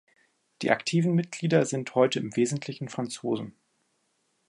[0.63, 3.53] Die aktiven Mitglieder sind heute im Wesentlichen Franzosen.